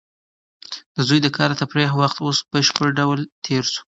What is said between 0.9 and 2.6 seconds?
د زوی د کار د تفریح وخت اوس په